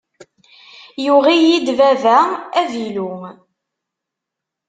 Yuɣ-iyi-d 1.05 1.67
baba 1.79 2.17
avilu. 2.59 3.11